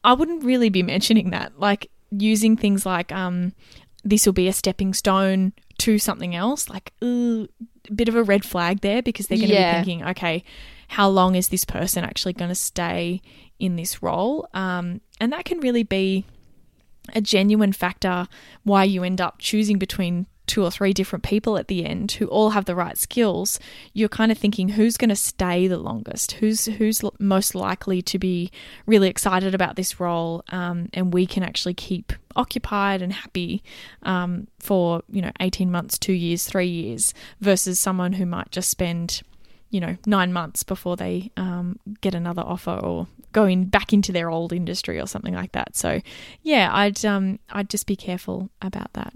I 0.04 0.12
wouldn't 0.12 0.44
really 0.44 0.68
be 0.68 0.82
mentioning 0.94 1.30
that. 1.30 1.58
Like 1.58 1.90
using 2.10 2.56
things 2.56 2.84
like 2.86 3.12
um, 3.12 3.52
this 4.04 4.26
will 4.26 4.32
be 4.32 4.48
a 4.48 4.52
stepping 4.52 4.94
stone 4.94 5.52
to 5.78 5.98
something 5.98 6.34
else. 6.34 6.68
Like 6.68 6.92
ooh, 7.02 7.48
a 7.88 7.92
bit 7.92 8.08
of 8.08 8.16
a 8.16 8.22
red 8.22 8.44
flag 8.44 8.80
there 8.80 9.02
because 9.02 9.26
they're 9.28 9.38
going 9.38 9.48
to 9.50 9.54
Yeah. 9.54 9.80
be 9.80 9.84
thinking, 9.84 10.08
okay, 10.10 10.44
how 10.88 11.08
long 11.08 11.34
is 11.34 11.48
this 11.48 11.64
person 11.64 12.04
actually 12.04 12.32
going 12.34 12.48
to 12.50 12.54
stay 12.54 13.20
in 13.58 13.76
this 13.76 14.02
role? 14.02 14.48
Um, 14.54 15.00
and 15.20 15.32
that 15.32 15.44
can 15.44 15.60
really 15.60 15.82
be 15.82 16.24
a 17.14 17.20
genuine 17.20 17.72
factor 17.72 18.26
why 18.64 18.84
you 18.84 19.02
end 19.02 19.20
up 19.20 19.38
choosing 19.38 19.78
between 19.78 20.26
two 20.48 20.64
or 20.64 20.70
three 20.70 20.92
different 20.92 21.22
people 21.22 21.58
at 21.58 21.68
the 21.68 21.84
end 21.84 22.10
who 22.12 22.26
all 22.26 22.50
have 22.50 22.64
the 22.64 22.74
right 22.74 22.96
skills 22.96 23.60
you're 23.92 24.08
kind 24.08 24.32
of 24.32 24.38
thinking 24.38 24.70
who's 24.70 24.96
going 24.96 25.10
to 25.10 25.16
stay 25.16 25.68
the 25.68 25.76
longest? 25.76 26.32
Who's 26.32 26.64
who's 26.64 27.02
most 27.18 27.54
likely 27.54 28.02
to 28.02 28.18
be 28.18 28.50
really 28.86 29.08
excited 29.08 29.54
about 29.54 29.76
this 29.76 30.00
role 30.00 30.42
um, 30.48 30.88
and 30.94 31.12
we 31.12 31.26
can 31.26 31.42
actually 31.42 31.74
keep 31.74 32.12
occupied 32.34 33.02
and 33.02 33.12
happy 33.12 33.62
um, 34.02 34.48
for 34.58 35.02
you 35.10 35.20
know 35.22 35.32
18 35.40 35.70
months 35.70 35.98
two 35.98 36.12
years 36.12 36.46
three 36.46 36.68
years 36.68 37.12
versus 37.40 37.78
someone 37.78 38.14
who 38.14 38.26
might 38.26 38.50
just 38.50 38.70
spend 38.70 39.22
you 39.70 39.80
know 39.80 39.96
nine 40.06 40.32
months 40.32 40.62
before 40.62 40.96
they 40.96 41.30
um, 41.36 41.78
get 42.00 42.14
another 42.14 42.42
offer 42.42 42.72
or 42.72 43.06
going 43.32 43.66
back 43.66 43.92
into 43.92 44.12
their 44.12 44.30
old 44.30 44.52
industry 44.52 44.98
or 44.98 45.06
something 45.06 45.34
like 45.34 45.52
that. 45.52 45.76
So 45.76 46.00
yeah, 46.42 46.70
I'd 46.72 47.04
um 47.04 47.38
I'd 47.50 47.70
just 47.70 47.86
be 47.86 47.96
careful 47.96 48.50
about 48.62 48.92
that. 48.94 49.14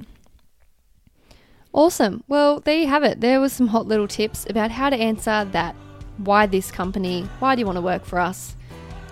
Awesome. 1.73 2.23
Well, 2.29 2.61
there 2.61 2.77
you 2.77 2.87
have 2.87 3.03
it. 3.03 3.21
There 3.21 3.41
was 3.41 3.53
some 3.53 3.69
hot 3.69 3.87
little 3.87 4.09
tips 4.09 4.47
about 4.51 4.71
how 4.71 4.91
to 4.91 4.97
answer 4.97 5.47
that 5.53 5.75
why 6.19 6.45
this 6.45 6.71
company, 6.71 7.23
why 7.39 7.55
do 7.55 7.61
you 7.61 7.67
want 7.67 7.77
to 7.77 7.83
work 7.83 8.05
for 8.05 8.19
us 8.19 8.55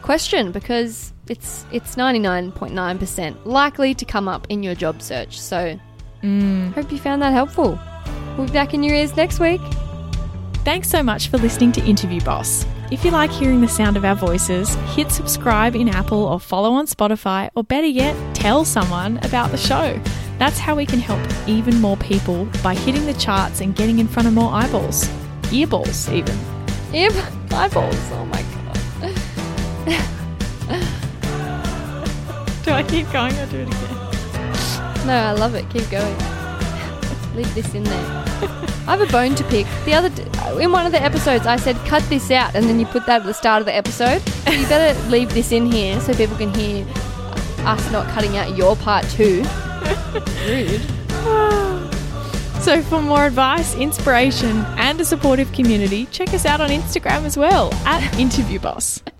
question 0.03 0.51
because 0.51 1.13
it's 1.29 1.65
it's 1.73 1.97
99.9% 1.97 3.45
likely 3.45 3.95
to 3.95 4.05
come 4.05 4.29
up 4.29 4.47
in 4.49 4.63
your 4.63 4.75
job 4.75 5.03
search. 5.03 5.41
So, 5.41 5.79
hope 6.73 6.91
you 6.91 6.99
found 6.99 7.23
that 7.23 7.33
helpful. 7.33 7.79
We'll 8.37 8.47
be 8.47 8.53
back 8.53 8.75
in 8.75 8.83
your 8.83 8.95
ears 8.95 9.17
next 9.17 9.41
week. 9.41 9.61
Thanks 10.63 10.91
so 10.91 11.03
much 11.03 11.29
for 11.29 11.39
listening 11.39 11.73
to 11.73 11.85
Interview 11.87 12.21
Boss. 12.21 12.67
If 12.91 13.03
you 13.03 13.11
like 13.13 13.31
hearing 13.31 13.63
the 13.63 13.69
sound 13.69 13.97
of 13.97 14.05
our 14.05 14.15
voices, 14.15 14.75
hit 14.95 15.11
subscribe 15.11 15.75
in 15.75 15.89
Apple 15.89 16.23
or 16.23 16.39
follow 16.39 16.73
on 16.73 16.85
Spotify, 16.85 17.49
or 17.55 17.65
better 17.65 17.87
yet, 17.87 18.15
tell 18.35 18.67
someone 18.67 19.17
about 19.23 19.53
the 19.53 19.57
show. 19.57 19.99
That's 20.39 20.59
how 20.59 20.75
we 20.75 20.85
can 20.85 20.99
help 20.99 21.21
even 21.49 21.81
more 21.81 21.97
people 21.97 22.45
by 22.63 22.75
hitting 22.75 23.07
the 23.07 23.15
charts 23.15 23.63
and 23.63 23.75
getting 23.75 24.01
in 24.01 24.07
front 24.07 24.29
of 24.29 24.35
more 24.35 24.53
eyeballs. 24.53 25.09
Earballs, 25.45 26.13
even. 26.13 26.39
Yep, 26.93 27.15
eyeballs. 27.53 28.11
Oh 28.13 28.27
my 28.27 28.43
god. 28.43 28.57
Do 32.65 32.71
I 32.73 32.83
keep 32.83 33.11
going 33.11 33.33
or 33.39 33.47
do 33.47 33.61
it 33.61 33.69
again? 33.69 35.07
No, 35.07 35.15
I 35.15 35.33
love 35.33 35.55
it. 35.55 35.71
Keep 35.71 35.89
going. 35.89 36.17
Leave 37.35 37.55
this 37.55 37.75
in 37.75 37.83
there. 37.85 38.30
I 38.43 38.97
have 38.97 39.01
a 39.01 39.07
bone 39.13 39.35
to 39.37 39.45
pick. 39.45 39.67
The 39.85 39.95
other 39.95 40.09
d- 40.09 40.23
in 40.63 40.73
one 40.73 40.87
of 40.87 40.93
the 40.93 41.01
episodes, 41.03 41.47
I 41.47 41.57
said 41.57 41.77
cut 41.87 42.03
this 42.09 42.31
out, 42.31 42.55
and 42.55 42.67
then 42.67 42.81
you 42.81 42.87
put 42.87 43.07
that 43.07 43.21
at 43.21 43.27
the 43.27 43.35
start 43.35 43.61
of 43.61 43.67
the 43.67 43.75
episode. 43.75 44.23
You 44.51 44.67
better 44.69 44.99
leave 45.11 45.33
this 45.35 45.53
in 45.53 45.71
here 45.71 46.01
so 46.01 46.15
people 46.15 46.37
can 46.37 46.53
hear 46.55 46.87
us 47.67 47.91
not 47.93 48.07
cutting 48.09 48.37
out 48.37 48.57
your 48.57 48.77
part 48.77 49.09
too. 49.11 49.45
Rude. 50.47 50.81
So, 52.61 52.83
for 52.83 53.01
more 53.01 53.25
advice, 53.25 53.75
inspiration, 53.75 54.59
and 54.77 55.01
a 55.01 55.05
supportive 55.05 55.51
community, 55.53 56.07
check 56.07 56.35
us 56.35 56.45
out 56.45 56.61
on 56.61 56.69
Instagram 56.69 57.25
as 57.25 57.37
well 57.37 57.73
at 57.87 58.03
InterviewBoss. 58.15 59.01
If 59.07 59.20